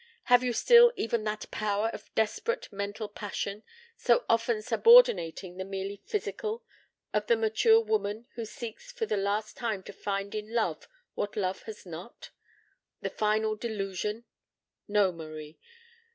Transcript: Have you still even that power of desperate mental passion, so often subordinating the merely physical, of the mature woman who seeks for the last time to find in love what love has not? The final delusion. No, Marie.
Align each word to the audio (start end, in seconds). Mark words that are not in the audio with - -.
Have 0.23 0.43
you 0.43 0.51
still 0.51 0.91
even 0.95 1.25
that 1.25 1.45
power 1.51 1.89
of 1.89 2.09
desperate 2.15 2.73
mental 2.73 3.07
passion, 3.07 3.61
so 3.95 4.25
often 4.27 4.63
subordinating 4.63 5.57
the 5.57 5.63
merely 5.63 6.01
physical, 6.07 6.63
of 7.13 7.27
the 7.27 7.35
mature 7.35 7.79
woman 7.81 8.25
who 8.33 8.43
seeks 8.43 8.91
for 8.91 9.05
the 9.05 9.15
last 9.15 9.57
time 9.57 9.83
to 9.83 9.93
find 9.93 10.33
in 10.33 10.55
love 10.55 10.87
what 11.13 11.35
love 11.35 11.61
has 11.69 11.85
not? 11.85 12.31
The 13.01 13.11
final 13.11 13.55
delusion. 13.55 14.25
No, 14.87 15.11
Marie. 15.11 15.59